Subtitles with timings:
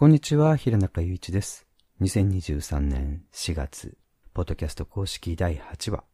[0.00, 1.66] こんにちは、平中祐一です。
[2.02, 3.98] 2023年4月、
[4.32, 6.04] ポッドキャスト公式第8話。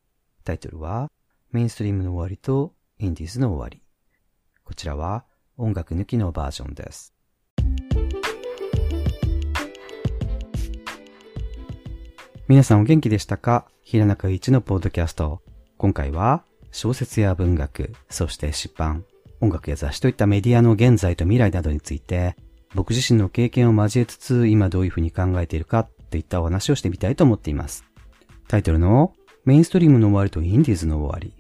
[0.43, 1.11] タイトルは、
[1.53, 3.83] メインストリームの終わりとインディーズの終わり。
[4.65, 5.27] こちらは
[5.59, 7.13] 音楽抜きのバージョンです。
[12.49, 13.69] 皆さんお元気でしたか？
[13.83, 15.43] 平中祐一のポッドキャスト。
[15.77, 19.05] 今回は小説や文学、そして出版、
[19.43, 22.35] 音楽や雑誌といったメディアの現在と未来などについて、
[22.75, 27.85] 僕自身の経験を交えつつ、今どういうふうに考えているかといったお話をしてみたいと思っています。
[28.49, 29.13] タイトルの
[29.45, 31.35] メインストリームの終わりとインディーズの終わり。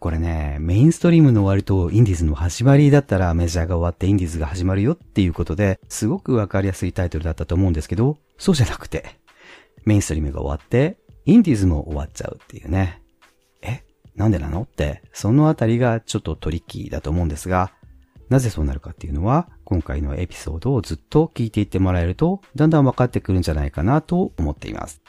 [0.00, 9.16] これね、メインストリームの終わりとインディーズの始まりだったらメジャーが終わってインディーズが始まるよっていうことで、すごくわかりやすいタイトルだったと思うんですけど、そうじゃなくて、
[9.84, 13.02] メインストリームが終わって、インディーズも終わっちゃうっていうね。
[13.60, 13.82] え
[14.16, 17.72] なんでなのって、そのあたりがちょっとトリッキーだと思うんですが、
[18.30, 25.00] なぜそうなるかっていうのは、今回のエピソードをずっと聞いていってもらえると、だんだん分かってくるんじゃないかなと思っています。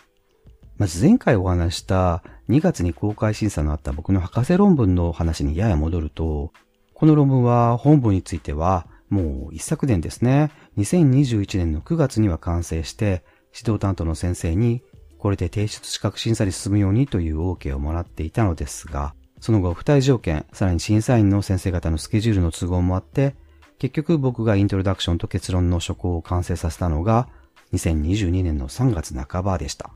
[0.77, 6.53] まず前回お話した2月に公開審査のあった僕の博士論文の話にやや戻ると、
[6.93, 14.83] この論文は本文についてはもう一昨年ですね、2021年の9月には完成して、指導担当の先生に
[15.17, 23.35] これで提出資格審査に進むようにという OK をもらっていたのですが、その後、付帯条件、さらに審査員の先生方のスケジュールの都合もあって、
[23.81, 27.27] 結局僕がイントロダクションと結論の書稿を完成させたのが、
[27.73, 29.89] 2022年の3月半ばでした。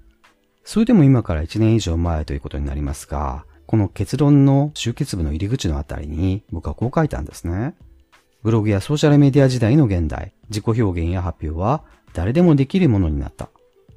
[0.63, 7.75] それでも今から1年以上前ということになりますが、この結論の集結部の入り口のあたりに僕はこう書いたんですね。
[8.41, 13.49] ブログやソーシャルメディア時代の現代、自己表現や発表は誰でもできるものになった。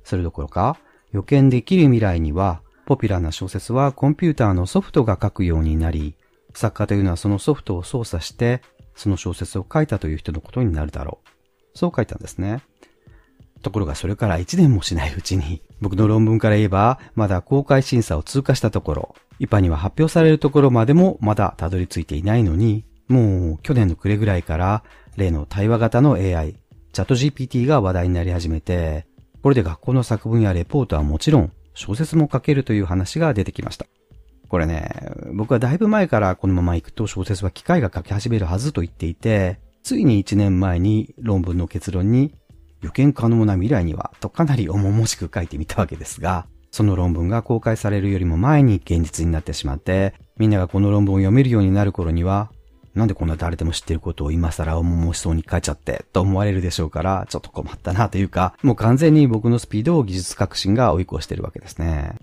[0.04, 0.76] それどころか、
[1.12, 6.14] 予見できる未来にはポピュラーな小説はコンピューターのソフトが書くようになり、
[6.52, 8.60] 作家というのはそのソフトを操作して、
[8.98, 11.78] その小説を書いたという人のことになるだろう。
[11.78, 12.62] そう書いたんですね。
[13.62, 24.82] ところがそれから1年もしないうちに、僕の論文から言えば、まだ公開審査を通過したところ、一般には発表されるところまでもまだたどり着いていないのに、もう去年の暮れぐらいから、
[25.16, 26.56] 例の対話型の AI、
[26.92, 29.06] チャット GPT が話題になり始めて、
[29.42, 33.86] これで学校の作文やレポートはもちろん、小説も書けるという話が出てきました。
[34.48, 42.34] これね、僕はだいぶ前からこのまま行くと小説は機械が書き始めるはずと言っていて、ついに1年前に論文の結論に
[42.82, 52.50] 予見可能な未来にはとかなり重々しく書いてみたわけですが、その論文が公開されるよりも前に現実になってしまって、みんながこの論文を読めるようになる頃には、
[52.94, 62.16] なんでこんな誰でも知ってることを今更重々しそうに書いちゃって、と思われるでしょうから、ちょっと困ったなというか、もう完全に僕のスピードを技術革新が追い越してるわけですね。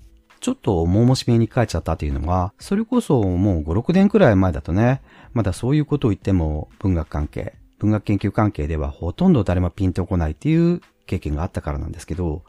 [0.45, 5.01] ちょっと重々しめに書いちゃったというのは、それこそもう5、6年くらい前だとね、
[5.33, 12.44] まだそういうことを言っても文学関係、文学研究関係ではほとんど誰もピンとこないっていう経験があったからなんですけど、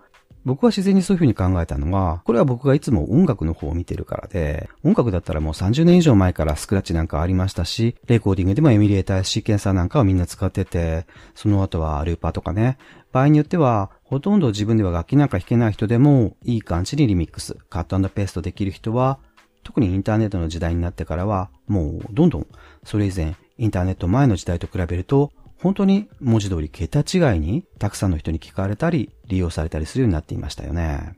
[0.44, 12.76] 僕は自然にそういうふうに考えたのは、これは僕がいつも音楽の方を見てるからで、音楽だったらもう30年以上前からスクラッチなんかありましたし、レコーディングでもエミュレーターやシーケンサーなんかをみんな使ってて、その後はルーパーとかね、
[13.16, 19.18] 場合によっては、ほとんど自分では楽器なんか弾けない人でも、いい感じにリミックス、カットペーストできる人は、
[19.64, 22.46] 特にインターネットの時代になってからは、もうどんどん、
[22.84, 25.32] それ以前、インターネット前の時代と比べると、
[25.62, 31.14] 本当に文字通り桁違いにたくさんの人に聞かれたり利用されたりするようになっていましたよね。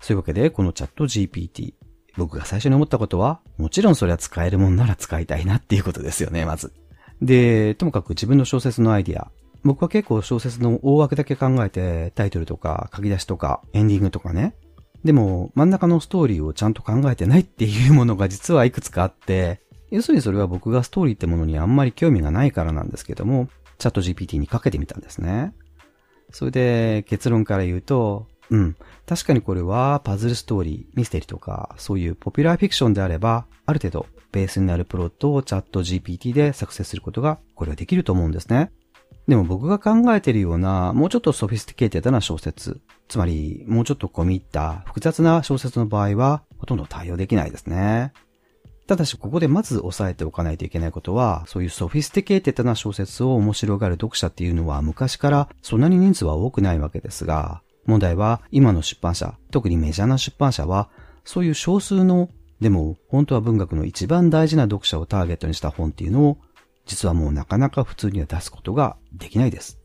[0.00, 1.74] そういうわけでこのチャット GPT、
[2.16, 6.72] 僕が最初に思ったことは、もちろんそれは使えるもんなら使いたいなっていうことですよね、まず。
[7.22, 9.30] で、ともかく自分の小説のアイディア。
[9.66, 14.54] 僕は結構小説の大枠だけ考えてタイトルとか書き出しとかエンディングとかね。
[15.04, 19.60] でも真ん中のストーリーをちゃんと考えてないっていうものが実はいくつかあって、
[19.90, 25.52] 要するにそれは僕がストーリーってものにあんまり興味がないからなんですけども、チャット GPT にかけてみたんですね。
[26.30, 28.76] それで結論から言うと、うん。
[29.06, 38.70] 確かにこれはパズルストーリー、ミステリーとか、そういうポピュラーフィクションであれば、ある程度ベースになるプロットをチャット GPT で作成することが、これはできると思うんですね。
[39.28, 48.12] でも僕が考えているような、もうちょっと sophisticated な小説、つまりもうちょっと込み入った複雑な小説の場合は、ほとんど対応できないですね。
[48.86, 60.88] ただし、ここでまず押さえておかないといけないことは、そういう sophisticated な小説を面白がる読者っていうのは昔からそんなに人数は多くないわけですが、問題は今の出版社、特にメジャーな出版社は、
[61.24, 62.30] そういう少数の、
[62.60, 66.38] でも本当は文学の一番大事な読者をターゲットにした本っていうのを、
[66.86, 69.78] 実はもうなかなか普通には出すことができないです。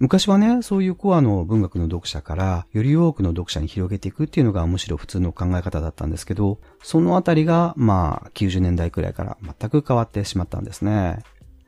[0.00, 11.18] 昔はね、そういうコアの文学の読者から、より多くの読者に広げていくっていうのがむしろ普通の考え方だったんですけど、そのあたりが、まあ、90年代くらいから全く変わってしまったんですね。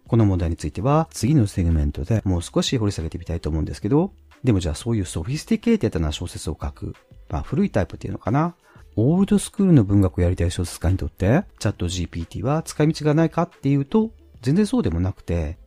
[0.07, 4.13] この問題については、次のセグメントでもう少し掘り下げてみたいと思うんですけど、
[4.45, 6.95] でもじゃあそういう sophisticated な小説を書く、
[7.29, 8.55] まあ古いタイプっていうのかな。
[8.97, 14.11] オールドスクールの文学をやりたい小説家にとって、 ChatGPT は使い道がないかっていうと、
[14.43, 15.59] 全然そうでもなくて、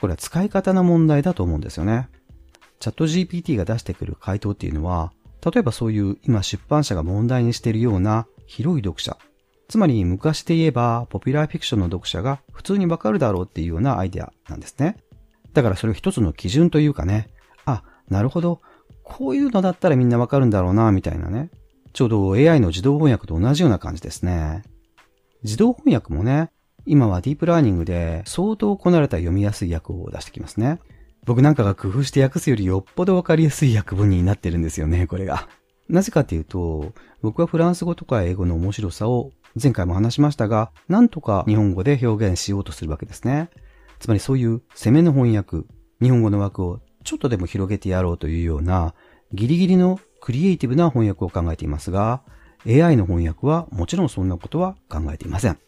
[0.00, 2.08] これは使い方の問題だと思うんですよね。
[2.80, 5.12] ChatGPT が出してくる回答っていうのは、
[5.44, 9.16] 例えばそういう今出版社が問題にしているような広い読者、
[9.68, 14.96] つまり昔で言えば popular fiction の読者が普通にわかるだろうっていうようなアイデアなんですね。
[15.52, 17.30] だからそれを一つの基準というかね、
[17.64, 18.60] あ、なるほど、
[19.02, 21.50] こういうのだったらみんなわかるんだろうな、みたいなね。
[21.92, 24.62] ちょうど AI の自動翻訳と同じような感じですね。
[25.44, 26.50] 自動翻訳もね、
[26.86, 30.80] 今はディープラーニングで相当こなれた読みやすい訳を出してきますね。
[31.24, 35.48] 僕なんかが工夫して訳すよりよっぽどわかりやすい訳文になってるんですよね、これが。
[35.88, 36.92] なぜかっていうと、
[37.22, 43.48] 僕はフランス語とか英語の面白さを前回も話しましたが、なんとか日本語で表現しようとするわけですね。
[43.98, 45.62] つまりそういう攻めの翻訳、
[46.02, 48.94] 日本語の枠をちょっとでも広げてやろうというような、
[49.32, 52.22] ギリギリのクリエイティブな翻訳を考えていますが、
[52.66, 55.58] AI の翻訳はもちろんそんなことは考えていません。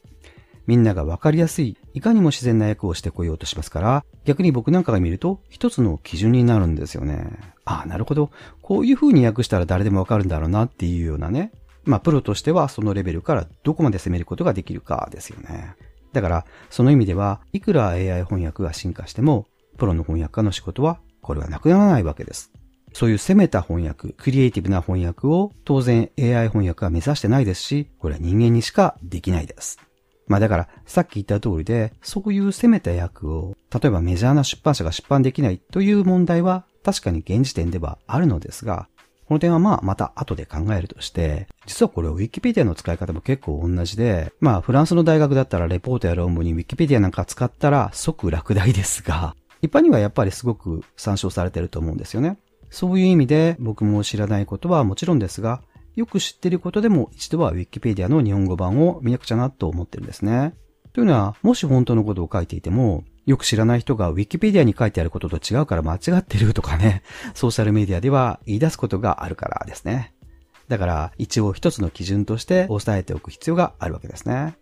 [0.67, 7.39] みんながわかりやすい、いかにも自然な役をしてこようとしますから、逆に僕なんかが見ると一つの基準になるんですよね。
[7.65, 8.31] ああ、なるほど。
[8.63, 11.53] こういう風に訳したら誰でもわかるんだろうなっていうようなね。
[11.85, 15.75] まあ、プロとしてはそのレベルからどこまで攻めることができるかですよね。
[16.13, 19.47] だから、その意味では、いくら AI 翻訳が進化しても、
[19.77, 22.53] プロの翻訳家の仕事は、これはなくならないわけです。
[22.93, 29.79] そういう攻めた翻訳、クリエイティブな翻訳を当然 AI 翻訳は目指してないですし、これは人間にしかできないです。
[30.27, 38.89] まあだから、さっき言った通りで、そういう攻めた役を、例えばメジャーな出版社が出版できないという問題は確かに現時点ではあるのですが、
[39.27, 52.39] この点はまあまた後で考えるとして、実はこれ Wikipedia の使い方も結構同じで、まあフランスの大学だったらレポートや論文に Wikipedia なんか使ったら即落第ですが、一般にはやっぱりすごく参照されてると思うんですよね。
[52.71, 55.61] そういう意味で僕も知らないことはもちろんですが、
[55.97, 60.55] よく知っていることでも一度は Wikipedia の日本語版を見なくちゃなと思ってるんですね。
[60.93, 67.03] というのは、もし本当のことを書いていても、よく知らない人が Wikipedia に書いてあることと違うから間違ってるとかね、
[67.35, 70.15] ソーシャルメディアでは言い出すことがあるからですね。
[70.69, 74.57] だから一応一つの基準として押さえておく必要があるわけですね。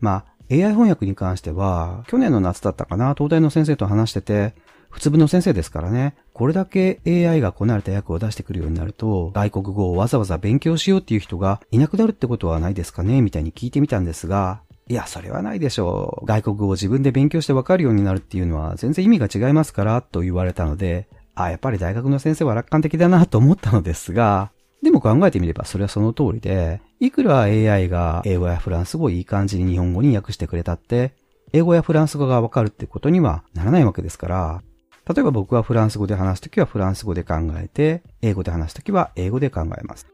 [0.00, 4.54] まあ、AI 翻訳に関しては、去年の夏だったかな、東大の先生と話してて、
[4.90, 13.22] 普通部の先生ですからね、これだけ AI がこなれた役を出してくるようになると、外国語をわざわざ勉強しようっていう人がいなくなるってことはないですかね？
[13.22, 16.26] みたいに聞いてみたんですが、いや、それはないでしょう。
[16.26, 24.50] 外国語を自分で勉強してわかるようになるっていうのは全然意味が違いますから、と言われたので、あ、やっぱり大学の先生は楽観的だなと思ったのですが、
[24.82, 31.12] でも考えてみればそれはその通りで、いくら AI が英語やフランス語をいい感じに日本語に訳してくれたって、
[31.52, 34.62] 英語やフランス語がわかるってことにはならないわけですから、
[35.12, 40.06] 例えば僕はフランス語で話すときはフランス語で考えて、英語で話すときは英語で考えます。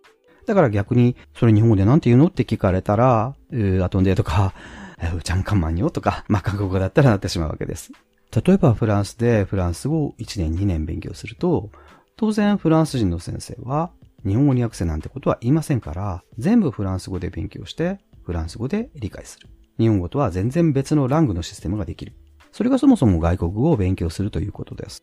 [0.46, 4.54] だから逆に、それ日本語でなんて言うのって聞かれたら、うー、アトンデーとか、
[5.14, 7.93] うちゃんかんまんよとか、まあ、韓国語だったらなってしまうわけです。
[8.34, 11.70] 例えばフランスでフランス語を1年2年勉強すると、
[12.16, 13.90] 当然フランス人の先生は
[14.25, 19.48] 日本語に訳せなんてことは言いませんから、全部フランス語で勉強して、フランス語で理解する。
[19.78, 22.14] 日本語とは全然別のラングのシステムができる。
[22.56, 25.03] それがそもそも外国語を勉強するということです。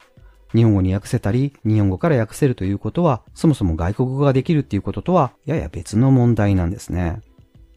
[0.56, 7.22] 日本語に訳せたり、日本語から訳せるということは、そもそも外国語ができるっていうこととは、やや別の問題なんですね。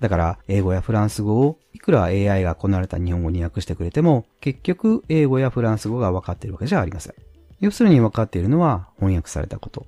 [0.00, 7.14] だから、英語やフランス語を、いくら AI がこなれた日本語に訳してくれても、結局、英語やフランス語が分かっているわけじゃありません。
[7.60, 9.84] 要するに分かっているのは、翻訳されたこと。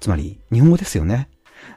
[0.00, 1.28] つまり、日本語ですよね。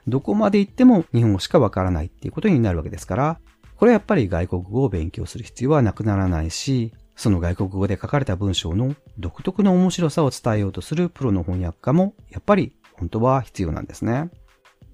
[0.08, 3.42] どこまで行っても日本語しか分からないっていうことになるわけですから、
[3.76, 14.32] これはやっぱり外国語を勉強する必要はなくならないし、その外国語で書かれた文章の独特の面白さを伝えようとするプロの翻訳家も、やっぱり本当は必要なんですね。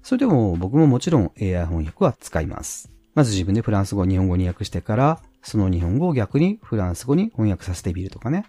[0.02, 2.92] それでも僕ももちろん AI 翻訳は使います。
[3.14, 8.44] まず自分でフランス語を日本語に訳してから、その日本語を逆にフランス語に翻訳させてみるとかね。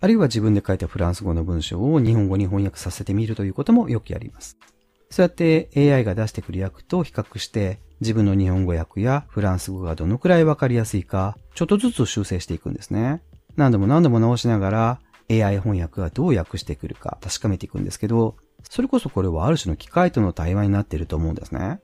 [0.00, 4.56] あるいは自分で書いたフランス語の文章を日本語に翻訳させてみるということもよくやります。
[5.10, 13.22] そうやって AI が出してくる訳と比較して自分の日本語訳やフランス語がどのくらいわかりやすいか、ちょっとずつ修正していくんですね。
[13.56, 18.36] 何度も何度も直しながら AI 翻訳がどう訳してくるか確かめていくんですけど、
[18.68, 21.80] それこそこれはある種の機械との対話になっていると思うんですね。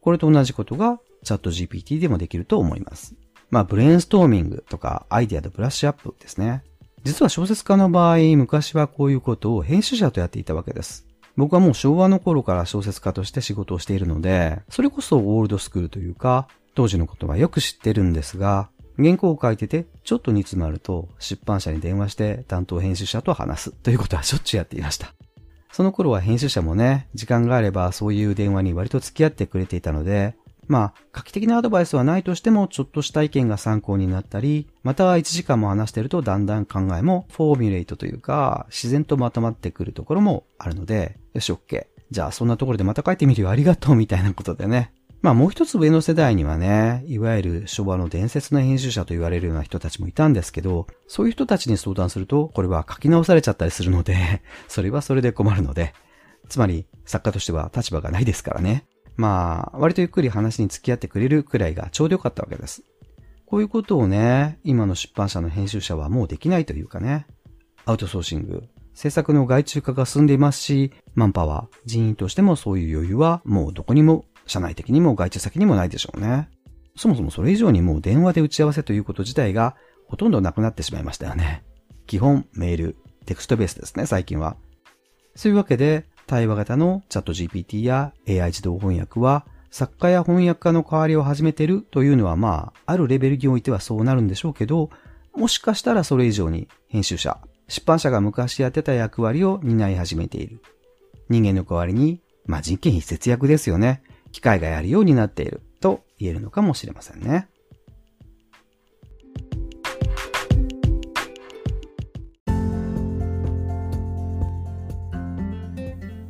[0.00, 3.14] これと同じことがチャット GPT でもできると思います。
[3.50, 6.62] まあ、ブレインストーミングとかアイディアとブラッシュアップですね。
[7.04, 11.06] 実は小説家の場合、昔はこういうことを編集者とやっていたわけです。
[11.40, 25.14] 僕はもう昭和の頃から小説家として仕事をしているので、それこそオールドスクールというか、当時のことはよく知ってるんですが、原稿を書いてて、ちょっと煮詰まると、出版社に電話して担当編集者と話すということはしょっちゅうやっていました。
[25.72, 30.36] その頃は編集者もね、時間があればそういう電話に割と付き合ってくれていたので、
[30.70, 41.86] まあ、画期的なアドバイスはないとしても、ちょっとした意見が参考になったり、また1時間も話してるとだんだん考えもフォーミュレートというか、自然とまとまってくるところもあるので、よし、OK。
[42.12, 44.92] じゃあそんなところでまた書いてみるよ、ありがとう、みたいなことでね。
[45.22, 55.94] まあもう一つ上の世代にはね、いわゆる昭和の伝説の編集者と言われるような人たちもいたんですけど、そういう人たちに相談すると、これは書き直されちゃったりするので、 それはそれで困るので、
[56.48, 58.84] つまり作家としては立場がないですからね。
[59.16, 62.82] まあ、割とゆっくり話に付き合ってくれるくらいがちょうどよかったわけです。
[63.46, 67.26] こういうことをね、今の出版社の編集者はもうできないというかね。
[67.84, 76.48] アウトソーシング、制作の外注化が進んでいますし、マンパワー、人員としてもそういう余裕はもうどこにも、社内的にも外注先にもないでしょうね。
[76.96, 79.76] そもそもそれ以上にもう電話で打ち合わせということ自体が
[80.06, 81.64] ほとんどなくなってしまいましたよね。
[82.06, 84.56] 基本、メール、テクストベースですね、最近は。
[85.36, 94.90] そういうわけで、対話型のチャット GPT や AI 自動翻訳は、作家や翻訳家の代わりを始めてるというのはまあ、あるレベルにおいてはそうなるんでしょうけど、
[95.34, 100.62] もしかしたらそれ以上に編集者、出版社が昔やってた役割を担い始めている。
[101.28, 104.00] 人間の代わりに、まあ人件費節約ですよね。
[104.30, 107.48] 機械がやるようになっていると言えるのかもしれませんね。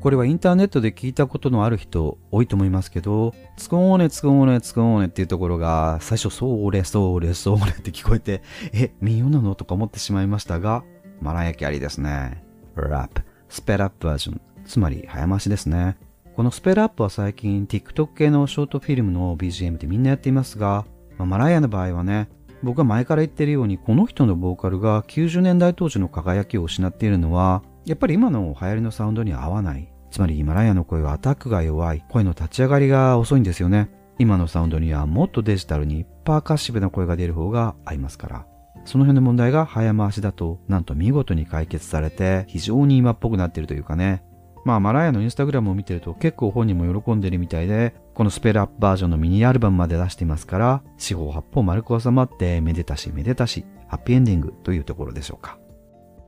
[0.01, 8.43] これはインターネットで聞いたことのある人多いと思いますけど、つこーねつこーねつこーねっていうところが最初それそれそれって聞こえて、
[8.73, 10.85] え、民謡なのとか思ってしまいましたが、
[11.21, 12.43] マラヤキャリーですね。
[12.77, 15.99] ラップ、スペラップバージョン、つまり早回しですね。
[16.35, 20.87] このスペラップは最近 TikTok 系のショートフィルムの BGM でみんなやっていますが、
[21.19, 22.31] まあ、マライアの場合はね、
[22.63, 29.90] 僕は前から言ってるようにこの人のボーカルが90年代当時の輝きを失っているのはやっぱり今の流行りのサウンドに合わない。
[30.11, 32.05] つまりヒマラヤの声はアタックが弱い。
[32.09, 33.91] 声の立ち上がりが遅いんですよね。
[34.19, 38.47] 今のサウンドにはもっとデジタルにパーカッシブな声が出る方が合いますから。
[38.85, 44.23] その辺の問題が早回しだと、なんと見事に解決されて、非常に今っぽくなってるというかね。
[44.65, 55.59] まあ、マラヤのインスタグラムを見てると結構本人も喜んでるみたいで、このスペルアップバージョンのミニアルバムまで出していますから、四方八方丸く収まって、めでたしめでたし、ハッピーエンディングというところでしょうか。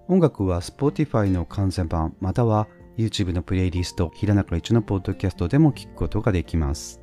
[0.09, 7.01] 音楽は Spotify の完全版、または YouTube のプレイリスト、平中一のポッドキャストでも聞くことができます。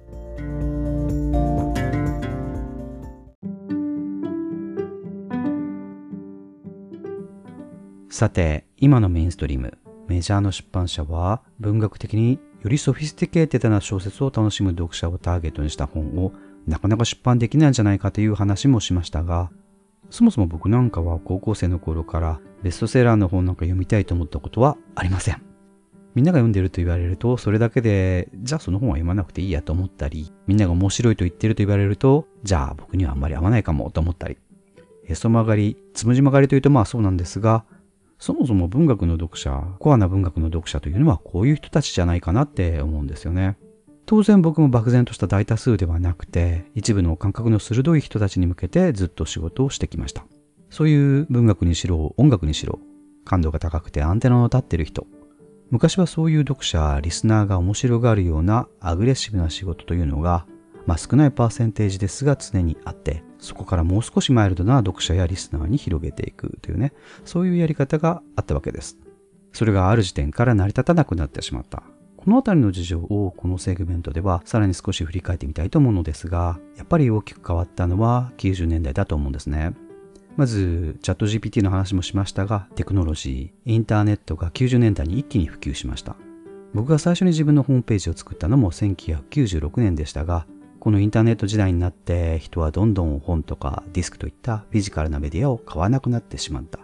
[8.09, 9.77] さて、今のメインストリーム、
[10.07, 16.33] メジャーの出版社は文学的により sophisticated な小説を楽しむ読者をターゲットにした本を
[16.67, 19.51] なかなか出版できないんじゃないかという話もしましたが、
[20.09, 25.48] そもそも僕なんかは高校生の頃からベストセラーの本なんか読みたいと思ったことはありません。
[26.15, 34.37] みんなが読んでると言われると、それだけで、じゃあその本は読まなくていいやと思ったり、みんなが面白いと言ってると言われると、じゃあ僕にはあんまり合わないかもと思ったり。
[35.05, 37.65] へそ曲がり、つむじ曲がりというとまあそうなんですが、
[38.19, 43.57] そもそも文学の読者、コアな文学の読者というのはこういう人たちじゃないかなって思うんですよね。
[44.05, 50.25] 当然僕も漠然とした大多数ではなくて、一部の感覚の鋭い人たちに向けてずっと仕事をしてきました。
[50.69, 52.79] そういう文学にしろ、音楽にしろ、
[53.23, 55.05] 感度が高くてアンテナの立ってる人。
[55.71, 60.45] 昔はそういう読者、リスナーが面白がるようなアグレッシブな仕事というのが、
[60.87, 68.97] まあ少ないパーセンテージですが常にあって、そこからもう少しマイルドな読者やリスナーに広げていくというね、そういうやり方があったわけです。
[69.53, 71.83] それがある時点から成り立たなくなってしまった。
[72.17, 79.73] このあたりの事情をこのセグメントではさらに少し振り返ってみたいと思うのですが、やっぱり大きく変わったのは90年代だと思うんですね。
[80.39, 86.15] まず、チャット GPT の話もしましたが、テクノロジー、インターネットが90年代に一気に普及しました。
[86.73, 90.47] 僕が最初に自分のホームページを作ったのも1996年でしたが、
[90.79, 96.79] このインターネット時代になって人はどんどん本とかディスクといったフィジカルなメディアを買わなくなってしまった。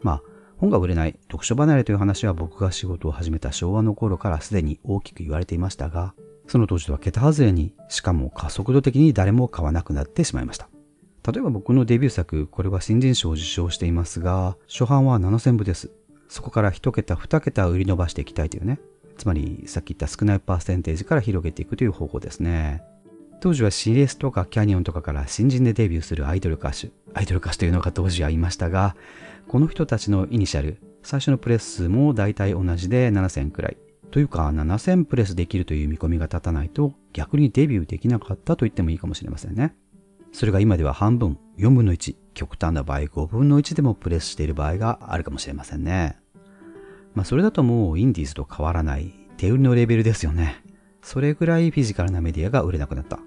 [0.00, 0.22] まあ、
[0.56, 6.14] 本が売れない、読書離れという話は僕が仕事を始めた昭和の頃からすでに大きく言われていましたが、
[6.46, 10.70] その当時とは桁外れに、しかも加速度的に誰も買わなくなってしまいました。
[11.26, 15.90] 例えば僕のデビュー作、これは新人賞を受賞していますが、初版は7000部です。
[16.28, 18.78] そこから1桁、2桁売り伸ばしていきたいというね。
[19.18, 22.82] つまり、さっき言った少ないパーセンテージから広げていくという方法ですね。
[23.40, 28.94] 当時は CS とかキャニオンとかから新人でデビューするアイドル歌手、アイドル歌手というのが当時はいましたが、
[29.48, 33.76] この人たちのイニシャル、最初のプレス数も大体同じで7000くらい。
[34.10, 39.74] というか、7000プレスできるという見込みが立たないと、逆にデビューできなかったと言ってもいいかもしれませんね。
[40.32, 46.18] それが今では半分、4分の1、極端な場合5分の1でもプレスしている場合があるかもしれませんね。
[47.14, 50.62] まあそれだともうインディーズと変わらない手売りのレベルですよね。
[51.02, 53.18] それぐらいフィジカルなメディアが売れなくなった。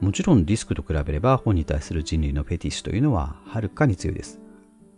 [0.00, 4.40] もちろんディスクと比べれば本に対する人類のフェティッシュというのははるかに強いです。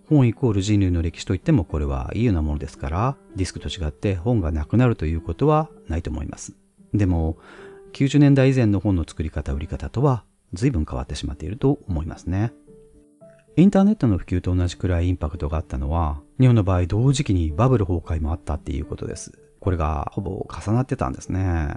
[0.06, 6.52] 本イコール人類の歴史といってもこれはいいようなものですから、ディスクと違って本がなくなるということはないと思います。
[6.92, 7.38] でも、
[7.92, 12.52] 90年代以前の本の作り方、売り方とは随分変わってしまっていると思いますね。
[13.57, 19.33] インターネットの普及と同じくらいインパクトがあったのは、日本の場合同時期にバブル崩壊もあったっていうことです。
[19.61, 21.75] これがほぼ重なってたんですね。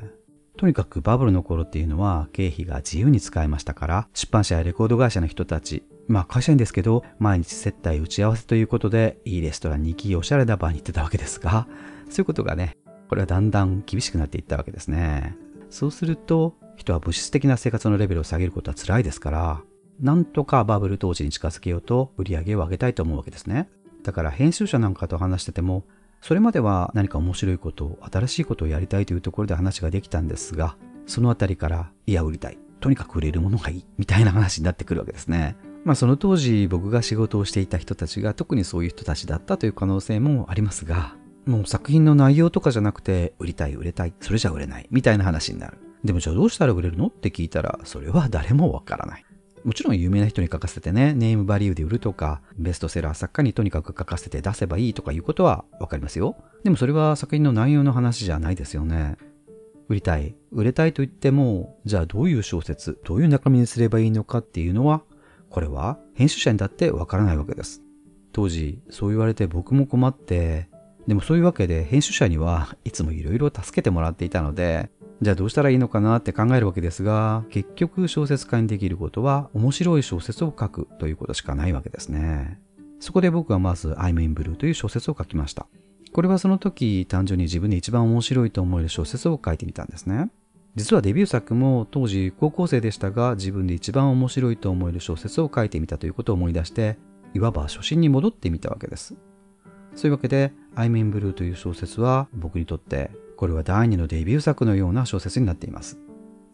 [0.56, 11.68] とにかくバブルの頃っていうのは経費が自由に使えましたから、出版社やレコード会社の人たち、まあ会社員ですけど、毎日接待打ち合わせということで、いいレストランに行き、おしゃれなバーに行ってたわけですが、
[12.10, 12.78] そういうことがね、
[13.10, 15.36] これはだんだん厳しくなっていったわけですね。
[15.70, 19.62] そうすると、人は物質的な生活のレベルを下げることは辛いですから、
[20.00, 23.70] なんとかバブル当時に近づけようと売り上げを上げたいと思うわけですね。
[24.04, 25.86] だから編集者なんかと話してても、
[26.22, 32.58] それまでは何か面白いことを、新しいことをやりたいというところで話ができたんですが、そのあたりから、いや、売りたい。
[32.80, 33.86] とにかく売れるものがいい。
[33.98, 35.56] みたいな話になってくるわけですね。
[35.84, 41.16] まあその当時僕が仕事をしていた人たちが特にそういう人たちだったという可能性もありますが、
[41.46, 45.78] もう作品の内容とかじゃなくて、売りたい、売れたい、それじゃ売れない、みたいな話になる。
[46.04, 47.08] でもじゃあどうしたら売れるの？
[47.08, 49.26] って聞いたら、それは誰もわからない。
[49.64, 56.36] もちろん有名な人に書かせてね、ネームバリューで売るとか、ベストセラー作家にとにかく書かせて出せばいいとかいうことはわかりますよ。
[56.64, 59.16] でもそれは作品の内容の話じゃないですよね。
[59.88, 65.04] 売りたい、売れたいと言っても、じゃあどういう小説、どういう中身にすればいいのかっていうのは、
[65.50, 67.82] これは編集者にだってわからないわけです。
[68.34, 70.68] 当時、そう言われて僕も困って、
[71.08, 74.90] でもそういうわけで編集者にはいつもいろいろ助けてもらっていたので、
[75.24, 82.60] じゃあどうしたらいいのかなって考えるわけですが、結局小説家にできることは面白い小説を書くということしかないわけですね。
[83.00, 85.66] そこで僕はまず I'm in Blue という小説を書きました。
[86.12, 90.30] これはその時単純に自分で一番面白いと思える小説を書いてみたんですね。
[90.76, 96.98] 実はデビュー作も当時高校生でしたが自分で一番面白いと思える小説を書いてみたということを思い出して
[97.34, 99.16] いわば初心に戻ってみたわけです。
[99.96, 103.12] そういうわけで I'm in Blue という小説は僕にとって
[103.44, 106.00] これは第二のデビュー作のような小説になっています。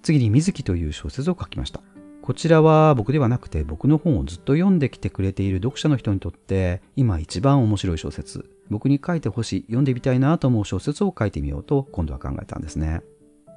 [0.02, 1.82] 次に水木という小説を書きました。
[2.23, 8.49] こちらは僕ではなくて僕の本をずっと読んできてくれている読者の人にとって今一番面白い小説。
[8.71, 13.04] 僕に書いてほしい、読んでみたいなと思う小説を書いてみようと今度は考えたんですね。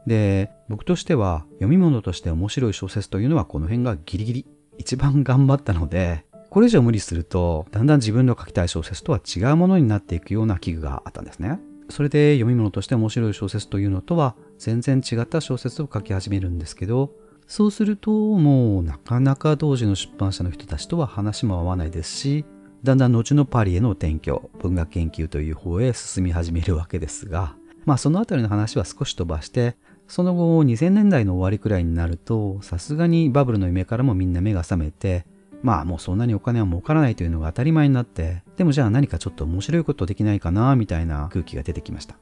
[0.07, 11.59] で、僕としては読み物として面白い小説というのはこの辺がギリギリ一番頑張ったので、これ以上無理するとだんだん自分の書きたい小説とは違うものになっていくような危惧があったんですね。
[11.93, 17.11] それで読み物として面白い小説というのとは全然違った小説を書き始めるんですけど、
[17.47, 22.47] そうするともうなかなか当時の出版社の人たちとは話も合わないですし、
[22.83, 29.77] だんだん後のパリへの転居、文学研究という方へ進み始めるわけですが、まあそのあたりの話は少し飛ばして、
[30.09, 35.27] その後2000年代の終わりくらいになると、さすがにバブルの夢からもみんな目が覚めて、
[35.63, 42.17] まあもうそんなにお金は儲からないというのが当たり前になって、でもじゃあ何かちょっと面白いことできないかな、みたいな空気が出てきました。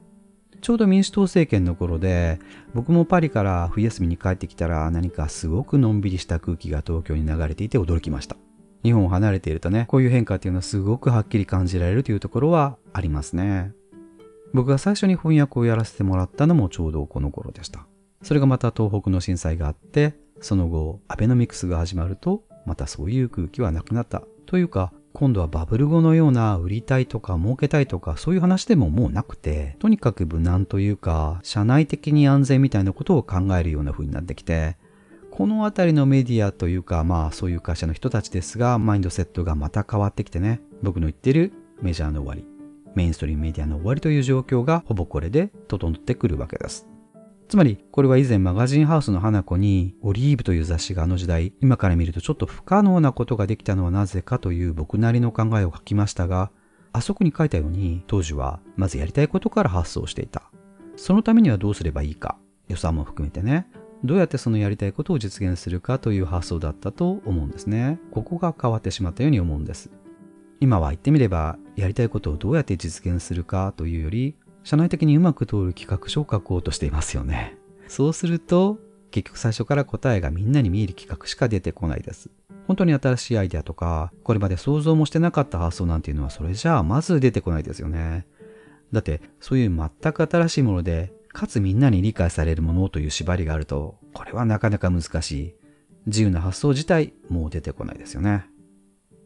[0.60, 2.38] ちょうど民主党政権の頃で、
[2.74, 8.36] 僕もパリから冬休みに帰ってきたら何かすごくのんびりした空気が東京に流れていて驚きました。
[8.82, 13.72] 日本を離れているとね、こういう変化っていうのはすごくはっきり感じられるというところはありますね。
[14.52, 17.86] 僕が最初に翻訳をやらせてもらったのもちょうどこの頃でした。
[18.22, 24.22] それがまた東北の震災があって、その後アベノミクスが始まるとまたそういう空気はなくなった。
[24.46, 34.76] というか、今度はバブル後のような売りたいとか儲けたいとかそういう話でももうなくて、とにかく無難というか、社内的に安全みたいなことを考えるような風になってきて、
[35.30, 42.44] このあたりのメディアというか、まあそういう会社の人たちですが、マインドセットがまた変わってきてね、僕の言ってるメジャーの終わり、
[42.94, 46.89] メインストリームメディアの終わりという状況がほぼこれで整ってくるわけです。
[47.50, 56.52] つまり、これは以前マガジンハウスの花子に、オリーブという雑誌があの時代、今から見るとちょっと不可能なことができたのはなぜかという僕なりの考えを書きましたが、
[56.92, 60.44] あそこに書いたように、当時はまずやりたいことから発想していた。
[60.94, 63.66] そのためにはどうすればいいか、予算も含めてね、
[64.04, 67.98] どうやってそのやりたいことを実現するかという発想だったと思うんですね。
[68.12, 69.90] ここが変わってしまったように思うんです。
[70.60, 77.56] 今は言ってみれば、やりたいことをどうやって実現するかというより、社内的にうまく通る企画書を書こうとしていますよね。
[77.88, 78.78] そうすると、
[79.10, 82.30] 結局最初から答えがみんなに見える企画しか出てこないです。
[82.66, 88.26] 本当に新しいアイデアとか、これまで想像もしてなかった発想なんていうのはそれじゃあまず出てこないですよね。
[88.92, 95.54] だってそういう全く新しいもので、かつみんなに理解されるものという縛りがあると、これはなかなか難しい。
[96.06, 98.46] 自由な発想自体もう出てこないですよね。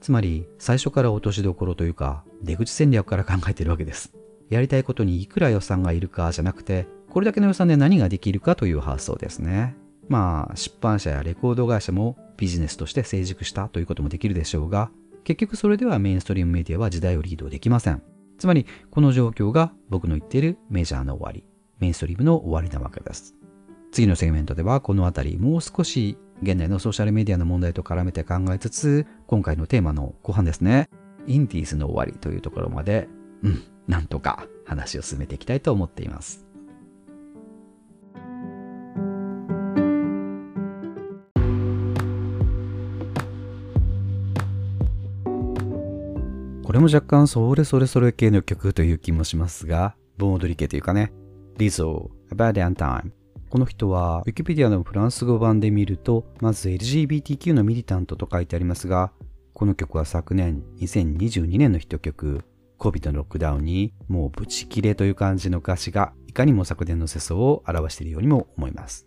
[0.00, 4.12] つまり最初から落としどころというか出口戦略から考えてるわけです。
[4.50, 9.76] やりたいことにいくら予算がいるかじゃなくて、これだけの予算で何ができるかという発想ですね。
[10.08, 14.90] まあ、出版社やレコード会社もビジネスとして成熟したということもできるでしょうが、
[15.24, 18.02] 結局それではメインストリームメディアは時代をリードできません。
[18.38, 21.44] つまり、この状況が僕の言っているメジャーの終わり、
[21.78, 23.34] メインストリームの終わりなわけです。
[23.92, 30.88] 次のセグメントではこのあたりもう少し現代のソーシャルメディアの問題と絡めて考えつつ、今回のテーマの後半ですね、
[31.26, 33.08] インディーズの終わりというところまで、
[33.42, 36.44] うん、なんとか話を進めていきたいと思っています。
[46.62, 51.12] これも若干それそれそれ系の曲という気もしますが、盆踊り系というかね、
[51.58, 53.12] リゾー、About Damn Time
[53.54, 59.12] この人は Wikipedia のフランス語版で見ると、まず LGBTQ のミリタントと書いてありますが、
[59.52, 62.42] この曲は昨年2022年のヒット曲、
[62.84, 69.06] COVID のロックダウンにもうブチ切れという感じの歌詞がいかにも昨年の世相を表しているようにも思います。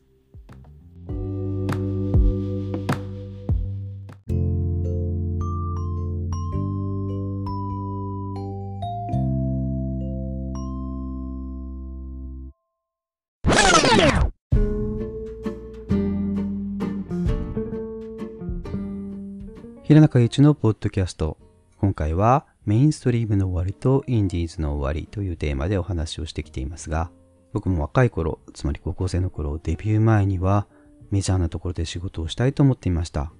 [19.83, 21.37] 平中一のポッドキャスト。
[21.79, 27.09] 今回はメインストリームの終わりとインディーズの終わりというテーマでお話をしてきていますが、
[27.53, 30.67] 僕も若い頃、つまり高校生の頃、デビュー前には
[31.09, 33.31] メジャーなところで仕事をしたいと思っていました。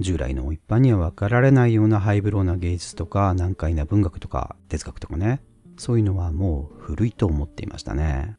[0.00, 5.40] 従来の一般には分かられないようなハイブローな芸術とか難解な文学とか哲学とかね、
[5.76, 8.36] そういうのはもう古いと思っていましたね。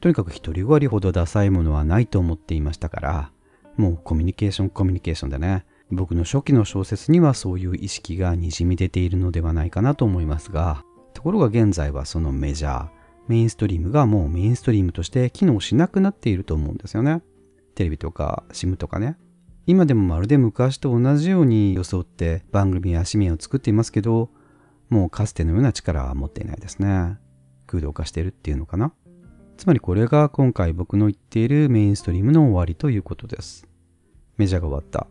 [0.00, 3.32] とにかく一人割りほどダサいものはないと思っていましたから、
[3.76, 12.88] もうコミュニケーションコミュニケーションでね、僕の初期の小説にはそういう意識がにじみ出ているのではないかなと思いますが、ところが現在はそのメジャー、
[13.28, 17.22] メインストリームがもうメインストリームとして機能しなくなっていると思うんですよね。
[17.74, 19.16] テレビとか SIM とかね。
[19.66, 24.30] 今でもまるで昔と同じように装って番組や紙面を作っていますけど、
[24.88, 27.18] もうかつてのような力は持っていないですね。
[27.66, 28.92] 空洞化してるっていうのかな。
[29.56, 33.66] つまりこれが今回僕の言っているメインストリームの終わりということです。
[34.38, 35.06] メジャーが終わった。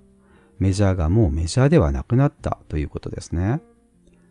[0.60, 3.62] メジャーがもうメジャーではなくなったということですね。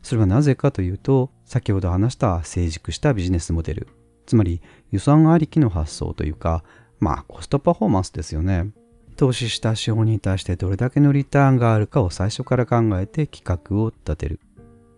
[0.02, 3.88] それはなぜかというと、先ほど話した成熟したビジネスモデル、
[4.26, 4.60] つまり
[4.90, 6.62] 予算ありきの発想というか、
[7.00, 8.70] まあコストパフォーマンスですよね。
[9.16, 14.38] 投資した資本に対してどれだけのリターンがあるかを最初から考えて企画を立てる。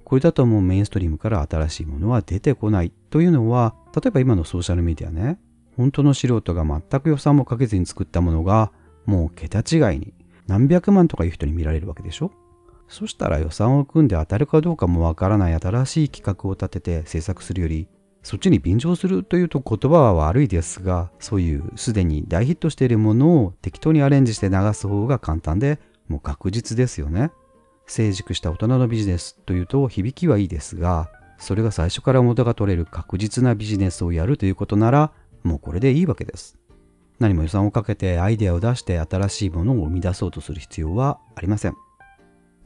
[0.04, 5.38] これだともうメインストリームから新しいものは出てこないというのは、例えば今のソーシャルメディアね、
[5.76, 8.72] 本当の素人が全く予算もかけずに作ったものが、
[9.06, 10.12] もう桁違いに
[10.50, 12.32] 何百万とかいう人に見られるわけでしょ？
[12.88, 17.86] そしたら予算を組んで当たるかどうかもわからない新しい企画を立てて制作するより、
[18.24, 27.30] そっちに便乗するというと言葉は悪いですが、そういうすでに大ヒットしているものを適当にアレンジして流す方が簡単で、もう確実ですよね。
[27.86, 35.12] 成熟した大人のビジネスというと響きはいいですが、それが最初から元が取れる確実なビジネスをやるということなら、
[35.44, 36.58] もうこれでいいわけです。
[37.20, 41.76] 何も予算をかけてアイデアを出して新しいものを生み出そうとする必要はありません。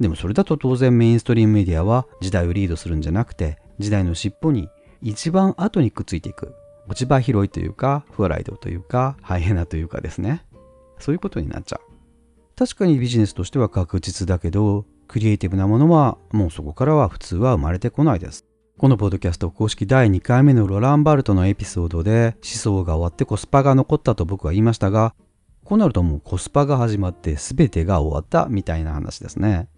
[0.01, 4.69] でもそれだと当然メインストリームメディアは時代をリードするんじゃなくて時代の尻尾に
[5.03, 6.55] 一番後にくっついていく
[6.89, 10.45] 落ち葉拾いというかフワライドというかハイエナというかですね。
[10.99, 11.81] そういうことになっちゃう。
[12.57, 18.45] 確かにビジネスとしては確実だけどクリエイティブなものはもうそこからは普通は生まれてこないです。
[18.77, 25.15] このポッドキャスト公式第2回目のロランバルトのエピソードで思想が終わってコスパが残ったと僕は言いましたが、
[25.63, 29.69] こうなるともうコスパが始まって全てが終わったみたいな話ですね。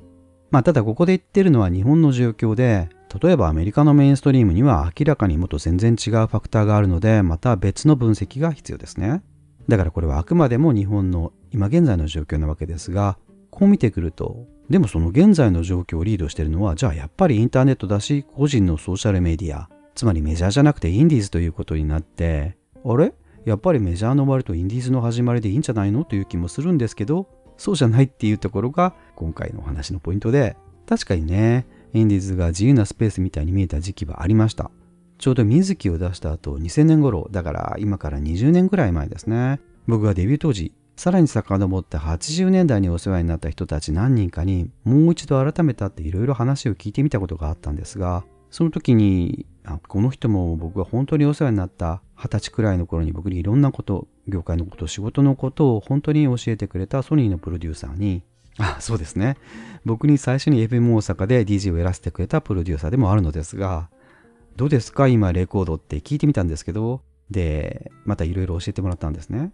[0.51, 2.89] まあただここで言ってるのは日本の状況で、
[3.23, 9.23] 例えばアメリカのメインストリームには明らかにもと全然違うファクターがあるので、また別の分析が必要ですね。
[9.69, 13.19] だからこれはあくまでも日本の今現在の状況なわけですが、
[13.51, 23.13] こう見てくるとでもその現在の状況をリードしてるのは、じゃあやっぱりインターネットだし、個人のソーシャルメディア、つまりメジャーじゃなくてインディーズということになって、あれ？
[23.45, 26.05] やっぱりメジャーの終わりとインディーズの始まりでいいんじゃないの？
[26.05, 34.71] という気もするんですけど、そうじゃないっていうところが今回のお話のポイントで、確かにね、インディーズが自由なスペースみたいに見えた時期はありました。
[35.19, 39.61] ちょうど水木を出した後2000年頃、だから今から20年くらい前ですね。
[39.87, 58.23] 僕がデビュー当時、さらに遡って80年代にお世話になった人たち何人かにもう一度改めたっていろいろ話を聞いてみたことがあったんですが、その時に、あこの人も僕が本当にお世話になった二十歳くらいの頃に僕にいろんなこと、業界のこと、仕事のことを本当に教えてくれたソニーのプロデューサーに、
[58.59, 59.37] あ、そうですね。
[59.85, 63.91] 僕に最初に FM 大阪で DJ をやらせてくれたプロデューサーでもあるのですが、
[64.57, 65.09] どうですか？
[65.09, 69.53] 今レコードって聞いてみたんですけど、で、またいろいろ教えてもらったんですね。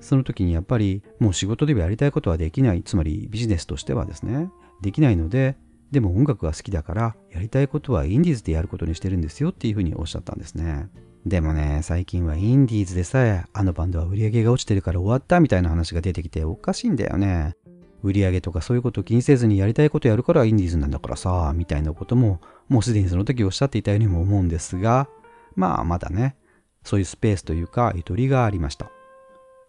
[0.00, 4.50] その時にやっぱりもう仕事ではやりたいことはできない、つまりビジネスとしてはですね、
[4.82, 5.56] できないので、
[5.90, 10.88] でも音楽が好きだからやりたいことはインディーズでやることにしてるんですよっていうふうにおっしゃったんですね。
[11.24, 17.54] でもね、最近はインディーズでさえあのバンドは売り上げが落ちてるから終わったみたいな話が出てきておかしいんだよね。
[18.02, 25.08] 売り上げとかそういうことを気にせずにやりたいことやるからインディーズなんだからさ、みたいなことももうすでにその時おっしゃっていたようにも思うんですが、
[25.54, 26.36] まあまだね、
[26.84, 28.90] そういうスペースというかゆとりがありました。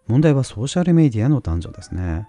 [0.08, 2.26] 問題はソーシャルメディアの誕生ですね。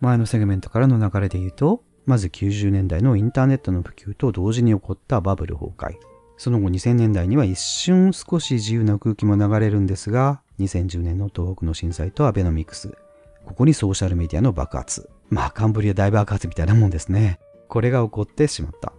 [0.00, 5.96] 前のセグメントからの流れで言うと、まず90年代のインターネットの普及と同時に起こったバブル崩壊。
[6.38, 12.96] その後2000年代には一瞬少し自由な空気も流れるんですが、2010年の東北の震災とアベノミクス。
[13.44, 15.10] ここにソーシャルメディアの爆発。
[15.28, 17.38] まあカンブリア大爆発みたいなもんですね。
[17.68, 18.92] これが起こってしまった。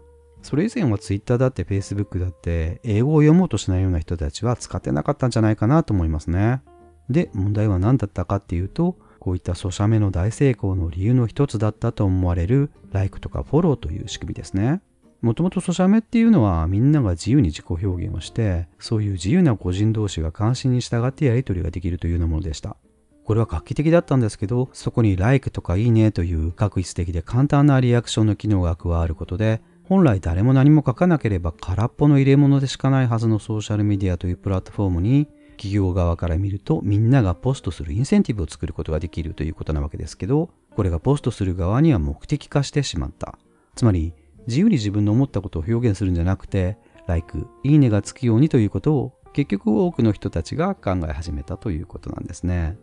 [0.44, 6.62] それ以前は Twitter だって Facebook だって英語を読もうとしないような人たちは使ってなかったんじゃないかなと思いますね。
[7.10, 14.82] で、問題は何だったかっていうと、こういったソシャメの大成功の理由の一つだったと思われる Like とかフォローという仕組みですね。
[15.22, 22.78] もともとソシャメっていうのはみんなが自由に自己表現をして、そういう自由な個人同士が関心に従ってやり取りができるというようなものでした。
[23.24, 43.38] これは画期的だったんですけど、そこに Like とかいいねという確一的で簡単なリアクションの機能が加わることで、本来誰も何も書かなければ空っぽの入れ物でしかないはずのソーシャルメディアというプラットフォームに企業側から見るとみんながポストするインセンティブを作ることができるということなわけですけど、これがポストする側には目的化してしまった。
[43.76, 44.14] つまり、
[44.48, 52.78] 自由に自分の思ったことを表現するんじゃなくて、like、いいねがつくようにということを結局多くの人たちが考え始めたということなんですね。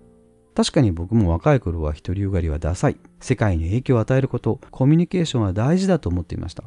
[0.54, 2.96] 確かに僕も若い頃は独りよがりはダサい。
[3.20, 6.64] 世界に影響を与えること、コミュニケーションは大事だと思っていました。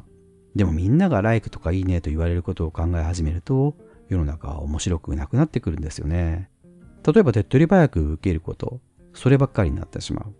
[0.54, 3.76] でもみんなが like とかいいねと言われることを考え始めると、
[4.08, 6.50] 世の中は面白くなくなってくるんですよね。
[7.06, 8.80] 例えば手っ取り早く受けること、
[9.14, 10.34] そればっかりになってしまう。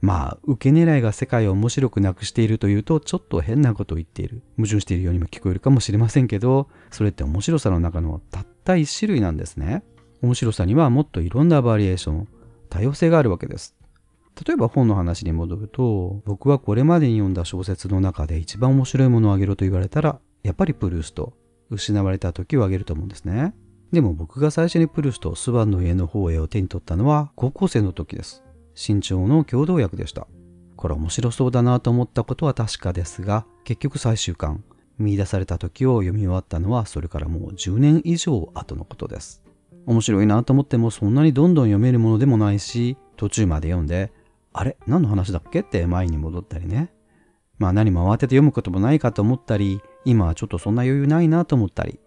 [0.00, 4.42] まあ、受け狙いが世界を面白くなくしているというと、ちょっと変なことを言っている。
[4.56, 9.82] 矛盾しているようにも聞こえるかもしれませんけど、それって面白さの中のたった一種類なんですね。
[10.22, 12.28] 面白さにはもっといろんなバリエーション、
[12.70, 13.74] 多様性があるわけです。
[14.46, 21.32] 例えば本の話に戻ると、僕はこれまでに読んだ小説の中で一番面白いものをあげろと言われたら、やっぱりプルースト、
[21.70, 23.54] 失われた時をあげると思うんですね。
[23.92, 28.42] でも僕が最初にプルスト、スバンの家の方へを手に取ったのは高校生の時です。
[28.74, 30.26] 身長の共同訳でした。
[30.76, 34.62] これ面白そうだなと思ったことは確かですが、結局最終巻、
[34.98, 39.42] 見出された時を読み終わったのはそれからもう10年以上後のことです。
[39.86, 44.12] 面白いなと思ってもそんなにどんどん読めるものでもないし、途中まで読んで、
[44.52, 44.76] あれ？
[44.86, 45.60] 何の話だっけ？
[45.60, 46.92] って前に戻ったりね。
[47.58, 52.00] まあ何も慌てて読むこともないかと思ったり、今はちょっとそんな余裕ないなと思ったり、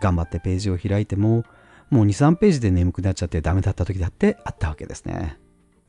[0.00, 1.44] 頑張ってページを開いても、
[1.90, 5.38] もう2、3ページで眠くなっちゃってダメだった時だってあったわけですね。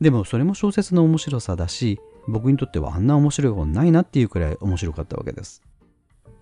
[0.00, 5.62] でもそれも小説の面白さだし、僕にとってはあんな面白い本ないなっていうくらい面白かったわけです。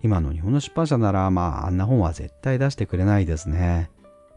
[0.01, 3.91] 今の日本の出版社なら、まああんな本は絶対出してくれないですね。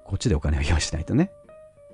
[0.05, 1.31] こっちでお金を用意しないとね。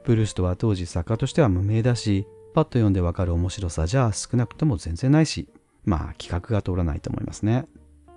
[0.04, 5.48] ブルーストは当時作家としては無名だし、パッと読んでわかる面白さじゃ少なくとも全然ないし、
[5.84, 7.66] まあ企画が通らないと思いますね。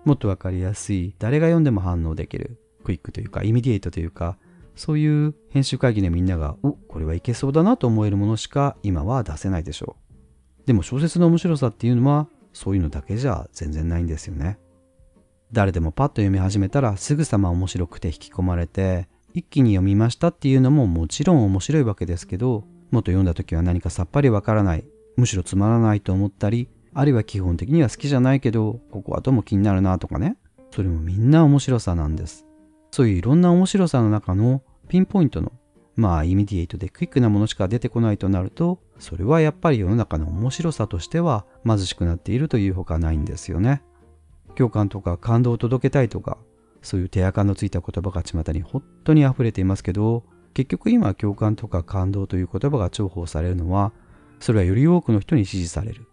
[0.06, 4.38] もっとわかりやすい、誰が読んでも反応できる、クイックというか、イミディエイトというか、
[4.76, 9.96] そういう編集会議でみんなが、お、これはいけそうだなと思えるものしか今は出せないでしょ
[10.64, 10.68] う。
[10.68, 14.58] でも小説の面白さっていうのは、そういうのだけじゃ全然ないんですよね。
[15.52, 24.86] 誰でもパッと読み始めたらすぐさま面白くて引き込まれて、一気に読みましたっていうのももちろん面白いわけですけど、もっと読んだ時は何かさっぱりわからない、
[25.16, 30.38] むしろつまらないと思ったり、あるいは基本的には好きじゃないけど、ここはどうも気になるなとかね。
[30.72, 32.46] それもみんな面白さなんです。
[32.92, 35.54] そういういろんな面白さの中のピンポイントの、
[35.96, 43.84] まあイミディエイトでクイックなものしか出てこないとなると、それはやっぱり世の中の面白さとしては貧しくなっているというほかないんですよね。
[44.56, 46.38] 共感とか感動を届けたいとか、
[46.82, 53.94] そういう手垢のついた言葉が巷に本当に溢れていますけど、結局今共感とか感動という言葉が重宝されるのは、
[54.40, 56.08] それはより多くの人に支持される。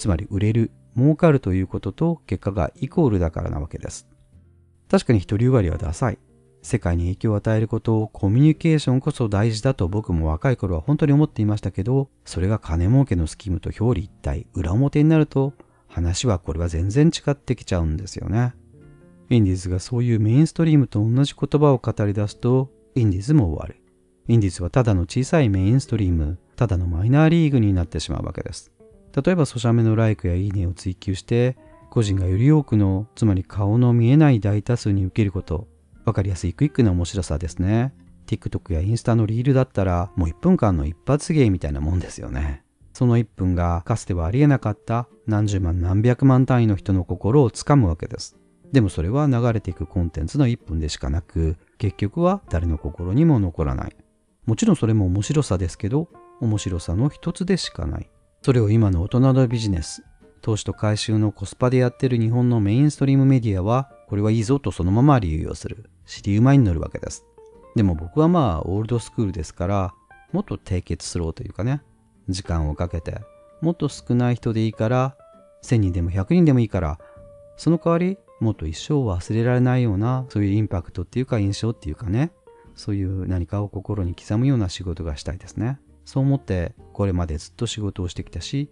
[0.00, 4.08] つまり売れる、儲かるということと結果がイコールだからなわけです。
[4.90, 6.18] 確かに独りよがりはダサい。
[6.62, 15.52] 世界に影響を与えることをコミュニケーションこそ大事だと僕も若い頃は本当に思っていましたけど、それが金儲けのスキームと表裏一体、裏表になると、
[15.86, 18.54] 話はこれは全然違ってきちゃうんですよね。
[19.28, 23.82] インディーズがそういうメインストリームと同じ言葉を語り出すと、インディーズも終わる。
[24.28, 28.70] インディーズはただの小さいメインストリーム、ただのマイナーリーグになってしまうわけです。
[29.14, 31.56] 例えば、ソシャメのライクやいいねを追求して、
[31.90, 35.68] 個人がより多くの、つまり顔の見えない大多数に受けること、
[36.04, 37.92] わかりやすいクイックな面白さですね。
[38.26, 42.62] TikTok やインスタのリールだったらもう1分間の一発芸みたいなもんですよね。
[42.92, 48.36] その1分がかつてはありえなかった何十万何百万単位の人の心をつかむわけです。
[48.72, 53.96] でもそれは流れていくコンテンツの1分でしかなく、結局は誰の心にも残らない。
[54.46, 56.08] もちろんそれも面白さですけど、
[56.40, 58.10] 面白さの一つでしかない。
[58.42, 60.02] それを今の大人のビジネス、
[60.40, 65.90] 投資と回収のコスパでやってる日本のメインストリームメディアは、これはいいぞとそのまま理由をする。
[66.06, 67.26] 尻馬に乗るわけです。
[67.76, 69.94] でも僕はまあ、オールドスクールですから、
[70.32, 71.82] もっと締結スローというかね、
[72.30, 73.20] 時間をかけて、
[73.60, 75.16] もっと少ない人でいいから、
[75.62, 76.98] 1000人でも100人でもいいから、
[77.58, 82.32] その代わり、もっと一生忘れられないような、そういうインパクトっていうか印象っていうかね、
[82.74, 85.78] そういう何かを心に刻むような仕事がしたいですね。
[86.10, 88.68] そう思って、これまでずっと仕事をしてきたし、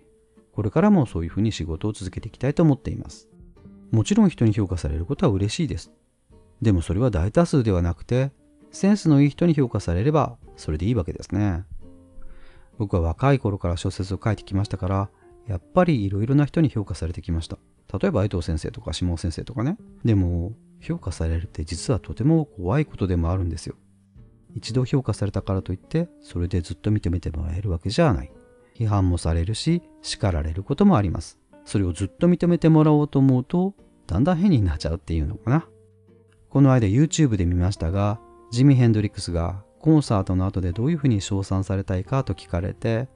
[0.50, 3.28] これからもそういうふうに仕事を続けていきたいと思っています。
[3.92, 5.92] もちろん人に評価されることは嬉しいです。
[6.60, 8.32] でもそれは大多数ではなくて、
[8.72, 11.64] センスのいい人に評価されればそれでいいわけですね。
[12.76, 15.08] 僕は若い頃から小説を書いてきましたから、
[15.46, 17.56] やっぱりいろいろな人に評価されてきました。
[18.00, 19.78] 例えば江藤先生とか下尾先生とかね。
[20.04, 23.76] でも、評価されるって実はとても怖いことでもあるんですよ。
[24.58, 28.32] 一度評価されたからといって、それでずっと認めてもらえるわけじゃない。
[28.76, 31.38] 批判もされるし、叱られることもあります。
[31.64, 33.74] それをずっと認めてもらおうと思うと、
[34.06, 35.66] だんだん変になっちゃうっていうのかな。
[36.50, 43.08] この間 YouTube で見ましたが、ジミ・ヘンドリックスがコンサートの後でどういうふうに称賛されたいかと聞かれて、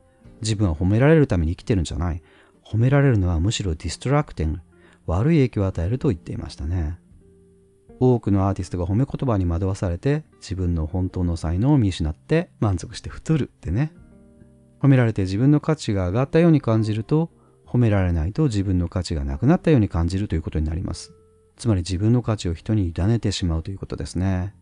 [0.43, 2.23] 自分は褒められるために生きてるんじゃない。
[2.65, 4.61] 褒められるのはむしろ distracting、
[5.07, 6.99] 悪い影響を与えると言っていましたね。
[8.05, 13.93] 多くのアーティストが褒め言葉に惑わされて自分の本当の才能を見失って満足して太るってね。
[14.81, 17.31] 褒められて自分の価値が上がったように感じると、
[17.65, 21.13] 褒められないと自分の価値がなくなったように感じるということになります。
[21.57, 24.53] つまり自分の価値を人に委ねてしまうということですね。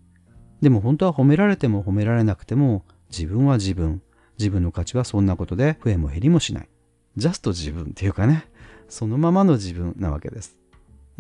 [0.61, 4.03] でも本当は褒められても褒められなくても自分は自分。
[4.39, 6.69] 自分の価値はそんなことで増えも減りもしない。
[7.17, 8.45] ジャスト自分っていうかね、
[8.91, 10.60] そのままの自分なわけです。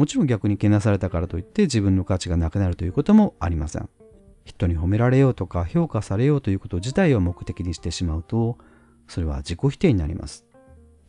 [0.00, 3.90] もちろん逆にけなされたからといって自分の価値がなくなるということもありません。
[4.46, 8.56] 人に褒められようとか評価されようということ自体を目的にしてしまうと
[9.08, 10.46] それは自己否定になります。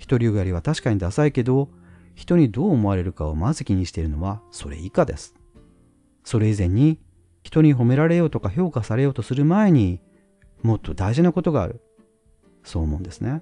[0.05, 1.69] 独りよがりは確かにダサいけど、
[2.15, 5.35] 人にどう思われるかをまず気にしているのはそれ以下です。
[6.25, 6.99] それ以前に、
[7.43, 10.01] 人に褒められようとか評価されようとする前に、
[10.63, 11.79] もっと大事なことがある。
[12.65, 13.41] そう思うんですね。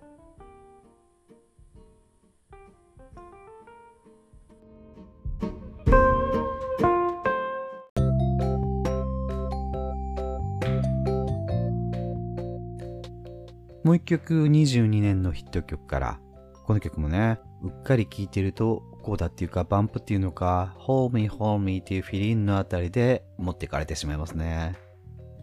[13.90, 16.20] もう一曲22年のヒット曲から、
[16.68, 24.76] この曲もね、うっかり聴いてると、こうだっていうか、バンプっていうのか、Hold Me, Hold Me っていうフィリンのあたりで持ってかれてしまいますね。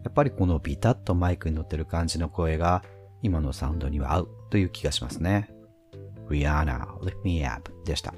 [0.05, 2.85] やっぱりこのビタッとマイクに乗ってる感じの声が、
[3.21, 5.51] 今のサウンドには合うという気がしますね。
[6.29, 8.13] Rihanna, Lift Me Up でした。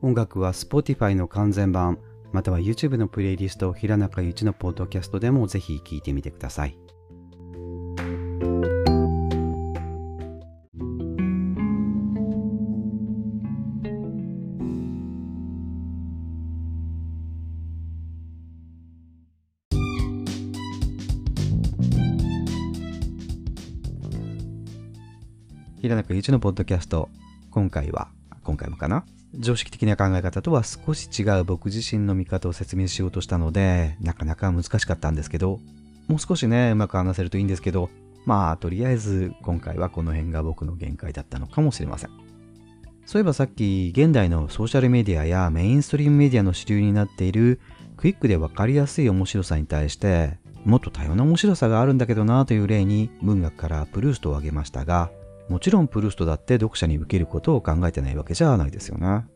[0.00, 1.98] 音楽は Spotify の完全版、
[2.32, 6.78] または YouTube のプレイリスト、平中ゆ一のポッドキャストでもぜひ聴いてみてください。
[25.80, 27.08] 平中一のポッドキャスト。
[27.50, 28.08] 今回は、
[28.44, 29.02] 今回もかな？
[29.34, 35.58] 常識的な考え方とは少し違う僕自身の見方を説明しようとしたので、なかなか難しかったんですけど、
[36.06, 37.88] もう少しね、うまく話せるといいんですけど、
[38.26, 42.10] まあ、とりあえず今回はこの辺が僕の限界だったのかもしれません。
[43.06, 47.58] そういえばさっき、現代のソーシャルメディアやメインストリームメディアの主流になっている
[47.96, 55.10] クイックでわかりやすい面白さに対して、もっと多様な面白さがあるんだけどなという例に文学からプルーストを挙げましたが、
[55.50, 59.26] もちろんプルーストだって読者に受けることを考えてないわけじゃないですよね。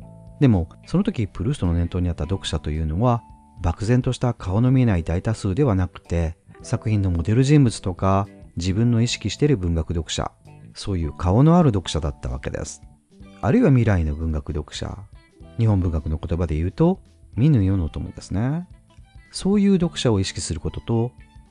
[0.40, 3.22] でも、その時プルーストの念頭にあった読者というのは、
[3.60, 10.30] 漠然とした顔の見えない大多数ではなくて、作品のモデル人物とか、自分の意識している文学読者、
[10.72, 12.80] そういう顔のある読者だったわけです。
[13.42, 14.96] あるいは未来の文学読者、
[15.58, 17.00] 日本文学の言葉で言うと、
[17.34, 18.68] 見ぬ世の友ですね。
[19.32, 21.10] そういう読者を意識することと、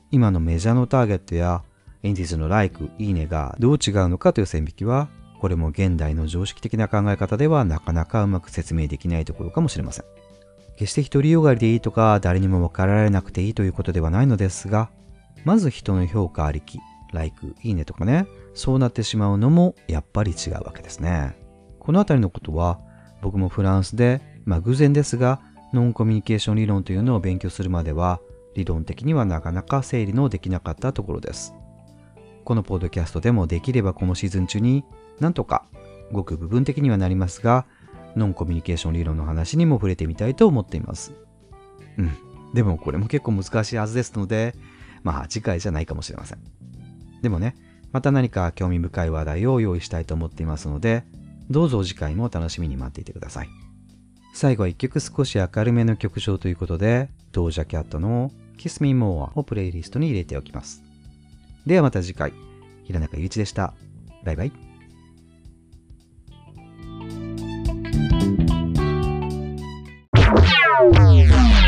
[0.09, 1.63] 今のメジャーのターゲットや
[2.03, 5.07] エンディズの Like、いいねがどう違うのかという線引きは、
[5.39, 10.05] これも現代の常識的な考え方ではなかなかうまく説明できないところかもしれません。
[10.77, 14.89] 決して独りよがりでいいとか、誰にも分かられなくていいということではないのですが、
[15.45, 16.79] まず人の評価ありき、
[17.13, 21.37] Like、いいねとかね、そうなってしまうのもやっぱり違うわけですね。
[21.79, 22.79] このあたりのことは、
[23.21, 25.39] 僕もフランスで、まあ偶然ですが、
[25.73, 28.19] ノンコミュニケーション理論というのを勉強するまでは、
[28.55, 31.53] 理論的にはなかなか整理のできなかったところです。
[32.43, 34.83] このポッドキャストでもできればこのシーズン中に
[35.19, 35.65] なんとか
[36.11, 37.65] ごく部分的にはなりますが
[38.15, 41.13] ノンコミュニケーション理論の話にも触れてみたいと思っています。
[41.97, 42.15] うん。
[42.53, 44.55] でもこれも結構難しいはずですので、
[45.01, 46.39] まあ次回じゃないかもしれません。
[47.21, 47.55] でもね、
[47.91, 51.03] また何か興味深い話題を用意したいと思っていますので、
[51.49, 53.49] どうぞ次回も楽しみに待っていてください。
[54.35, 60.83] 最後は一曲少し明るめの曲調ということで、ドージャキャットの Kiss Me More をプレイリストに入れておきます。
[61.65, 62.33] ではまた次回、
[62.83, 63.73] 平中祐一でした。
[64.23, 64.51] バイバイ。
[70.83, 71.62] Wow.